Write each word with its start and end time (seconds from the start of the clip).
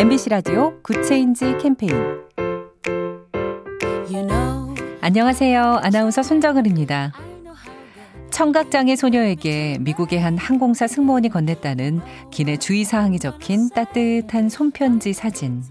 MBC 0.00 0.30
라디오 0.30 0.80
Good 0.80 1.11
Change 1.11 1.58
캠페인 1.60 1.92
안녕하세요. 5.02 5.80
아나운서 5.82 6.22
손정은입니다. 6.22 7.12
청각장애 8.30 8.96
소녀에게 8.96 9.76
미국의 9.80 10.18
한 10.18 10.38
항공사 10.38 10.86
승무원이 10.86 11.28
건넸다는 11.28 12.00
기내 12.30 12.56
주의사항이 12.56 13.18
적힌 13.18 13.68
따뜻한 13.68 14.48
손편지 14.48 15.12
사진. 15.12 15.62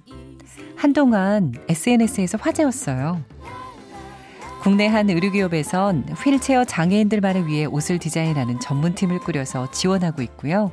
한동안 0.76 1.52
SNS에서 1.68 2.38
화제였어요. 2.40 3.24
국내 4.62 4.86
한 4.86 5.10
의료기업에선 5.10 6.10
휠체어 6.24 6.66
장애인들만을 6.66 7.48
위해 7.48 7.66
옷을 7.66 7.98
디자인하는 7.98 8.60
전문팀을 8.60 9.22
꾸려서 9.22 9.72
지원하고 9.72 10.22
있고요. 10.22 10.72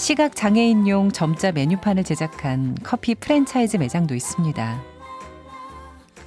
시각 0.00 0.34
장애인용 0.34 1.12
점자 1.12 1.52
메뉴판을 1.52 2.04
제작한 2.04 2.74
커피 2.82 3.14
프랜차이즈 3.14 3.76
매장도 3.76 4.14
있습니다. 4.14 4.82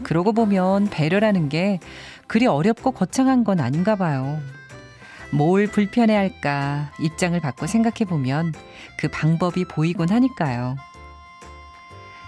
그러고 0.04 0.32
보면 0.32 0.92
배려라는 0.92 1.50
게 1.50 1.80
그리 2.28 2.46
어렵고 2.46 2.92
거창한 2.92 3.44
건 3.44 3.60
아닌가 3.60 3.96
봐요. 3.96 4.40
뭘 5.32 5.66
불편해 5.66 6.16
할까 6.16 6.92
입장을 7.00 7.38
바꿔 7.40 7.66
생각해 7.66 8.06
보면 8.08 8.54
그 9.00 9.08
방법이 9.08 9.66
보이곤 9.66 10.10
하니까요. 10.10 10.76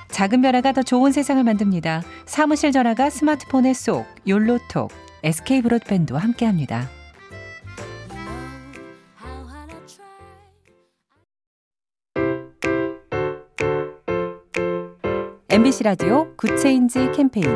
작은 0.10 0.42
변화가 0.42 0.72
더 0.72 0.82
좋은 0.82 1.12
세상을 1.12 1.44
만듭니다. 1.44 2.02
사무실 2.26 2.72
전화가 2.72 3.12
스마트폰에 3.12 3.76
쏙 3.76 4.08
욜로톡 4.28 4.92
SK 5.24 5.62
브로드밴드와 5.62 6.22
함께 6.22 6.48
합니다. 6.48 6.90
MBC 15.56 15.84
라디오 15.84 16.36
Good 16.36 16.67
Change 16.67 17.14
캠페인 17.16 17.48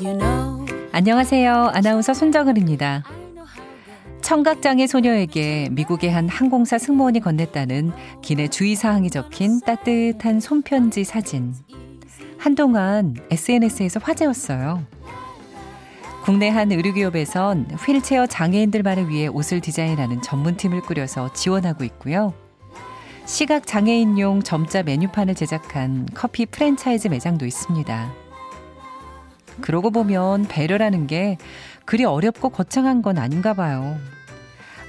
you 0.00 0.16
know, 0.16 0.64
안녕하세요. 0.90 1.70
아나운서 1.74 2.14
손정은입니다. 2.14 3.04
청각장애 4.22 4.86
소녀에게 4.86 5.68
미국의 5.70 6.10
한 6.10 6.30
항공사 6.30 6.78
승무원이 6.78 7.20
건넸다는 7.20 7.92
기내 8.22 8.48
주의사항이 8.48 9.10
적힌 9.10 9.60
따뜻한 9.60 10.40
손편지 10.40 11.04
사진. 11.04 11.52
한동안 12.38 13.14
SNS에서 13.30 14.00
화제였어요. 14.02 14.82
국내 16.24 16.48
한 16.48 16.72
의류기업에선 16.72 17.66
휠체어 17.72 18.26
장애인들만을 18.28 19.10
위해 19.10 19.26
옷을 19.26 19.60
디자인하는 19.60 20.22
전문팀을 20.22 20.80
꾸려서 20.80 21.34
지원하고 21.34 21.84
있고요. 21.84 22.32
시각 23.24 23.66
장애인용 23.66 24.42
점자 24.42 24.82
메뉴판을 24.82 25.34
제작한 25.34 26.06
커피 26.12 26.44
프랜차이즈 26.46 27.08
매장도 27.08 27.46
있습니다. 27.46 28.12
그러고 29.60 29.90
보면 29.90 30.46
배려라는 30.48 31.06
게 31.06 31.38
그리 31.84 32.04
어렵고 32.04 32.50
거창한 32.50 33.02
건 33.02 33.18
아닌가 33.18 33.54
봐요. 33.54 33.96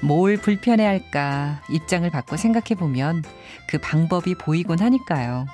뭘 0.00 0.36
불편해 0.36 0.84
할까 0.84 1.62
입장을 1.70 2.08
바꿔 2.10 2.36
생각해 2.36 2.74
보면 2.76 3.22
그 3.68 3.78
방법이 3.78 4.34
보이곤 4.34 4.80
하니까요. 4.80 5.46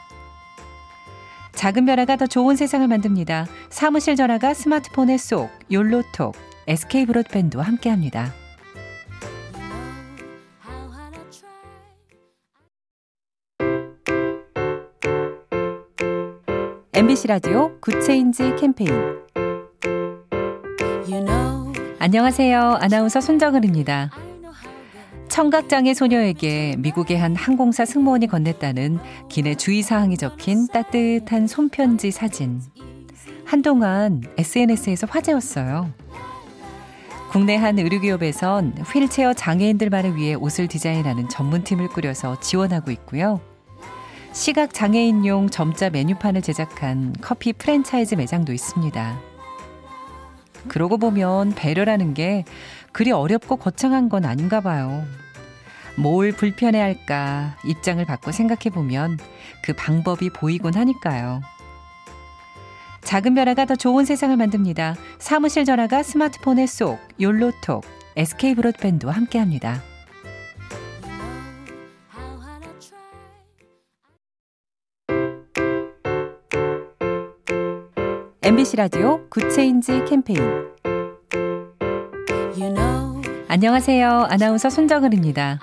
작은 1.52 1.84
변화가 1.84 2.16
더 2.16 2.26
좋은 2.26 2.56
세상을 2.56 2.86
만듭니다. 2.88 3.46
사무실 3.68 4.16
전화가 4.16 4.54
스마트폰에 4.54 5.18
쏙 5.18 5.50
욜로톡 5.70 6.34
SK 6.66 7.06
브로드밴드와 7.06 7.64
함께합니다. 7.64 8.32
MBC 16.92 17.28
라디오 17.28 17.70
Good 17.80 18.11
Change 18.11 18.56
캠페인 18.56 18.90
you 21.08 21.24
know, 21.24 21.72
안녕하세요. 22.00 22.78
아나운서 22.80 23.20
손정은입니다. 23.20 24.10
청각장애 25.28 25.94
소녀에게 25.94 26.74
미국의 26.78 27.16
한 27.16 27.36
항공사 27.36 27.84
승무원이 27.84 28.26
건넸다는 28.26 28.98
기내 29.28 29.54
주의사항이 29.54 30.16
적힌 30.16 30.66
따뜻한 30.66 31.46
손편지 31.46 32.10
사진. 32.10 32.60
한동안 33.44 34.22
SNS에서 34.36 35.06
화제였어요. 35.08 35.92
국내 37.30 37.54
한 37.54 37.78
의류기업에선 37.78 38.78
휠체어 38.92 39.34
장애인들만을 39.34 40.16
위해 40.16 40.34
옷을 40.34 40.66
디자인하는 40.66 41.28
전문팀을 41.28 41.86
꾸려서 41.88 42.40
지원하고 42.40 42.90
있고요. 42.90 43.40
시각 44.32 44.72
장애인용 44.72 45.50
점자 45.50 45.90
메뉴판을 45.90 46.42
제작한 46.42 47.14
커피 47.20 47.52
프랜차이즈 47.52 48.14
매장도 48.14 48.52
있습니다. 48.52 49.20
그러고 50.68 50.98
보면 50.98 51.54
배려라는 51.54 52.14
게 52.14 52.44
그리 52.92 53.10
어렵고 53.10 53.56
거창한 53.56 54.08
건 54.08 54.24
아닌가 54.24 54.60
봐요. 54.60 55.04
뭘 55.96 56.32
불편해 56.32 56.80
할까 56.80 57.56
입장을 57.64 58.04
바꿔 58.04 58.30
생각해 58.30 58.70
보면 58.72 59.18
그 59.64 59.72
방법이 59.72 60.30
보이곤 60.30 60.74
하니까요. 60.74 61.40
작은 63.02 63.34
변화가 63.34 63.64
더 63.64 63.74
좋은 63.74 64.04
세상을 64.04 64.36
만듭니다. 64.36 64.94
사무실 65.18 65.64
전화가 65.64 66.02
스마트폰에 66.02 66.66
쏙 66.66 67.00
욜로톡 67.20 67.84
SK 68.16 68.54
브로드밴드와 68.54 69.12
함께합니다. 69.12 69.89
MBC 78.50 78.78
라디오 78.78 79.20
Good 79.28 79.60
Change 79.60 80.06
캠페인 80.08 80.40
you 82.58 82.74
know, 82.74 83.22
안녕하세요. 83.46 84.26
아나운서 84.28 84.68
손정은입니다. 84.68 85.60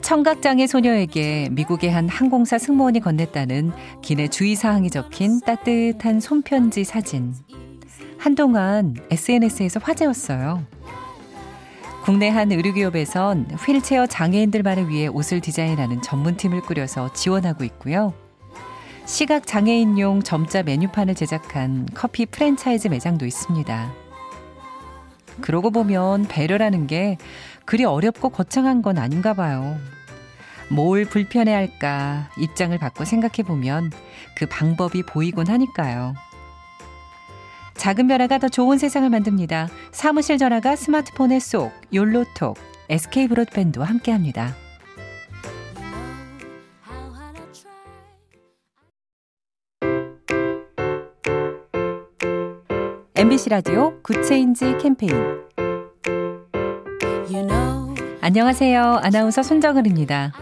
청각장애 0.00 0.68
소녀에게 0.68 1.48
미국의 1.50 1.90
한 1.90 2.08
항공사 2.08 2.58
승무원이 2.58 3.00
건넸다는 3.00 3.72
기내 4.02 4.28
주의사항이 4.28 4.88
적힌 4.88 5.40
따뜻한 5.40 6.20
손편지 6.20 6.84
사진. 6.84 7.34
한동안 8.18 8.94
SNS에서 9.10 9.80
화제였어요. 9.82 10.64
국내 12.04 12.28
한 12.28 12.52
의류기업에선 12.52 13.48
휠체어 13.66 14.06
장애인들만을 14.06 14.90
위해 14.90 15.08
옷을 15.08 15.40
디자인하는 15.40 16.02
전문팀을 16.02 16.60
꾸려서 16.60 17.12
지원하고 17.14 17.64
있고요. 17.64 18.14
시각 19.06 19.46
장애인용 19.46 20.22
점자 20.22 20.62
메뉴판을 20.62 21.14
제작한 21.14 21.86
커피 21.94 22.24
프랜차이즈 22.24 22.88
매장도 22.88 23.26
있습니다. 23.26 23.92
그러고 25.40 25.70
보면 25.70 26.26
배려라는 26.26 26.86
게 26.86 27.18
그리 27.66 27.84
어렵고 27.84 28.30
거창한 28.30 28.80
건 28.82 28.98
아닌가 28.98 29.34
봐요. 29.34 29.76
뭘 30.70 31.04
불편해 31.04 31.52
할까 31.52 32.30
입장을 32.38 32.76
바꿔 32.78 33.04
생각해 33.04 33.42
보면 33.46 33.92
그 34.36 34.46
방법이 34.46 35.02
보이곤 35.02 35.48
하니까요. 35.48 36.14
작은 37.74 38.08
변화가 38.08 38.38
더 38.38 38.48
좋은 38.48 38.78
세상을 38.78 39.08
만듭니다. 39.10 39.68
사무실 39.92 40.38
전화가 40.38 40.76
스마트폰에 40.76 41.40
쏙 41.40 41.72
욜로톡 41.92 42.56
SK 42.88 43.28
브로드밴드와 43.28 43.86
함께합니다. 43.86 44.63
MBC 53.24 53.48
라디오 53.48 53.98
Good 54.02 54.32
Change 54.32 54.76
캠페인 54.82 55.14
you 57.26 57.46
know, 57.46 57.94
안녕하세요. 58.20 59.00
아나운서 59.02 59.42
손정은입니다. 59.42 60.34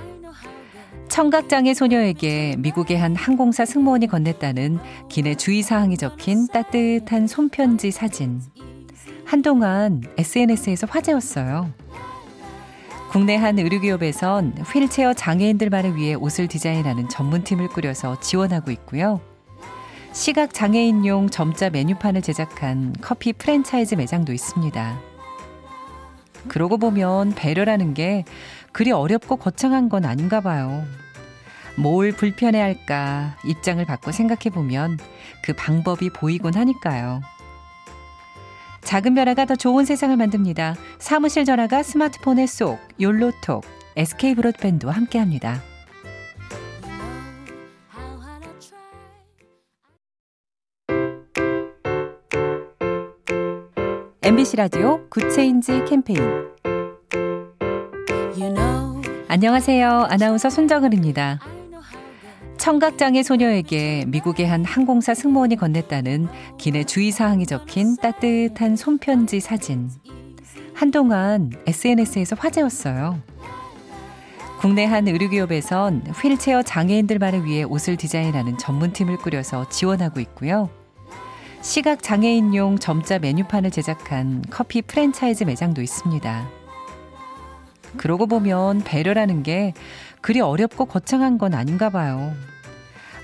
청각장애 1.09 1.75
소녀에게 1.75 2.56
미국의 2.59 2.99
한 2.99 3.15
항공사 3.15 3.65
승무원이 3.65 4.09
건넸다는 4.09 4.81
기내 5.09 5.37
주의사항이 5.37 5.97
적힌 5.97 6.49
따뜻한 6.49 7.29
손편지 7.29 7.93
사진. 7.93 8.41
한동안 9.25 10.03
SNS에서 10.19 10.89
화제였어요. 10.91 11.73
국내 13.12 13.37
한 13.37 13.61
의류기업에선 13.61 14.55
휠체어 14.59 15.15
장애인들만을 15.15 15.95
위해 15.95 16.15
옷을 16.15 16.49
디자인하는 16.49 17.09
전문팀을 17.09 17.69
꾸려서 17.69 18.19
지원하고 18.19 18.73
있고요. 18.73 19.21
시각 20.12 20.53
장애인용 20.53 21.31
점자 21.31 21.70
메뉴판을 21.70 22.20
제작한 22.20 22.94
커피 23.00 23.32
프랜차이즈 23.32 23.94
매장도 23.94 24.32
있습니다. 24.32 25.00
그러고 26.49 26.76
보면 26.76 27.35
배려라는 27.35 27.94
게 27.94 28.25
그리 28.73 28.93
어렵고 28.93 29.37
거창한 29.37 29.88
건 29.88 30.05
아닌가 30.05 30.41
봐요. 30.41 30.85
뭘 31.76 32.12
불편해 32.12 32.61
할까 32.61 33.37
입장을 33.47 33.82
바꿔 33.87 34.12
생각해 34.12 34.50
보면 34.53 34.99
그 35.43 35.55
방법이 35.55 36.11
보이곤 36.11 36.55
하니까요. 36.55 37.23
작은 38.82 39.15
변화가 39.15 39.47
더 39.47 39.56
좋은 39.56 39.87
세상을 39.87 40.15
만듭니다. 40.15 40.75
사무실 40.99 41.47
전화가 41.47 41.82
스마트폰에 41.82 42.47
쏙 42.47 42.79
욜로톡 43.00 43.65
SK 43.97 44.35
브로드밴드와 44.35 44.93
함께합니다. 44.93 45.72
MBC 54.25 54.57
라디오 54.57 55.05
Good 55.09 55.39
Change 55.39 55.85
캠페인 55.85 56.21
안녕하세요. 59.27 60.07
아나운서 60.11 60.49
손정은입니다. 60.49 61.41
청각장애 62.57 63.25
소녀에게 63.25 64.05
미국의 64.07 64.47
한 64.47 64.65
항공사 64.65 65.13
승무원이 65.13 65.57
건넸다는 65.57 66.29
기내 66.57 66.85
주의사항이 66.85 67.47
적힌 67.47 67.97
따뜻한 67.97 68.77
손편지 68.77 69.41
사진. 69.41 69.91
한동안 70.73 71.51
SNS에서 71.67 72.37
화제였어요. 72.39 73.21
국내 74.61 74.85
한 74.85 75.09
의류기업에선 75.09 76.12
휠체어 76.23 76.63
장애인들만을 76.63 77.45
위해 77.45 77.65
옷을 77.65 77.97
디자인하는 77.97 78.57
전문팀을 78.57 79.17
꾸려서 79.17 79.69
지원하고 79.69 80.21
있고요. 80.21 80.71
시각 81.62 82.03
장애인용 82.03 82.81
점자 82.81 83.20
메뉴판을 83.20 83.70
제작한 83.70 84.44
커피 84.50 84.82
프랜차이즈 84.82 85.44
매장도 85.44 85.81
있습니다. 85.81 86.49
그러고 87.97 88.26
보면 88.26 88.82
배려라는 88.82 89.44
게 89.44 89.73
그리 90.20 90.41
어렵고 90.41 90.87
거창한 90.87 91.38
건 91.38 91.55
아닌가 91.55 91.88
봐요. 91.88 92.35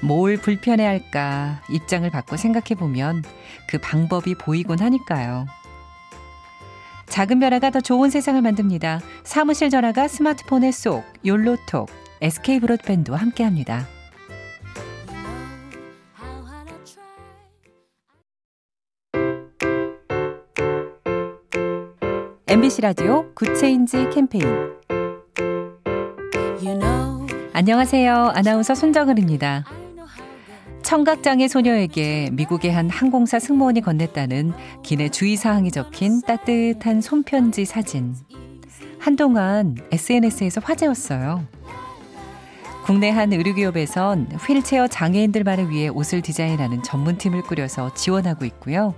뭘 0.01 0.37
불편해 0.37 0.85
할까 0.85 1.61
입장을 1.69 2.09
바꿔 2.11 2.37
생각해 2.37 2.77
보면 2.79 3.25
그 3.69 3.79
방법이 3.79 4.37
보이곤 4.37 4.79
하니까요. 4.79 5.47
작은 7.07 7.41
변화가 7.41 7.71
더 7.71 7.81
좋은 7.81 8.09
세상을 8.09 8.41
만듭니다. 8.41 9.01
사무실 9.25 9.69
전화가 9.69 10.07
스마트폰에 10.07 10.71
쏙 10.71 11.05
욜로톡 11.27 11.91
SK 12.21 12.61
브로드밴드와 12.61 13.19
함께합니다. 13.19 13.98
MBC 22.51 22.81
라디오 22.81 23.31
Good 23.35 23.64
Change 23.64 24.09
캠페인 24.09 24.43
you 26.63 26.79
know, 26.79 27.27
안녕하세요. 27.53 28.33
아나운서 28.35 28.75
손정은입니다. 28.75 29.67
청각장애 30.83 31.47
소녀에게 31.47 32.31
미국의 32.33 32.73
한 32.73 32.89
항공사 32.89 33.39
승무원이 33.39 33.83
건넸다는 33.83 34.55
기내 34.83 35.11
주의사항이 35.11 35.71
적힌 35.71 36.23
따뜻한 36.23 37.03
손편지 37.03 37.67
사진. 37.67 38.15
한동안 38.99 39.77
SNS에서 39.93 40.63
화제였어요. 40.65 41.47
국내 42.87 43.11
한 43.11 43.31
의류기업에선 43.31 44.39
휠체어 44.41 44.87
장애인들만을 44.87 45.69
위해 45.69 45.89
옷을 45.89 46.23
디자인하는 46.23 46.83
전문팀을 46.83 47.43
꾸려서 47.43 47.93
지원하고 47.93 48.47
있고요. 48.47 48.95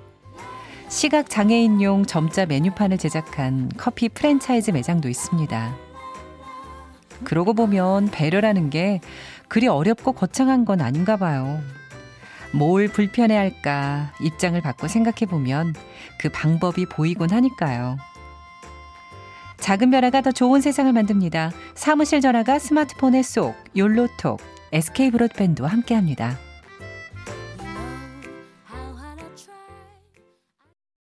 시각 0.90 1.30
장애인용 1.30 2.04
점자 2.04 2.46
메뉴판을 2.46 2.98
제작한 2.98 3.70
커피 3.76 4.08
프랜차이즈 4.08 4.72
매장도 4.72 5.08
있습니다. 5.08 5.76
그러고 7.22 7.54
보면 7.54 8.08
배려라는 8.10 8.70
게 8.70 9.00
그리 9.46 9.68
어렵고 9.68 10.12
거창한 10.12 10.64
건 10.64 10.80
아닌가 10.80 11.16
봐요. 11.16 11.60
뭘 12.52 12.88
불편해 12.88 13.36
할까 13.36 14.12
입장을 14.20 14.60
바꿔 14.60 14.88
생각해 14.88 15.26
보면 15.30 15.74
그 16.18 16.28
방법이 16.28 16.86
보이곤 16.86 17.30
하니까요. 17.30 17.96
작은 19.58 19.92
변화가 19.92 20.22
더 20.22 20.32
좋은 20.32 20.60
세상을 20.60 20.92
만듭니다. 20.92 21.52
사무실 21.76 22.20
전화가 22.20 22.58
스마트폰에 22.58 23.22
쏙 23.22 23.54
욜로톡 23.76 24.40
SK 24.72 25.12
브로드밴드와 25.12 25.68
함께합니다. 25.68 26.49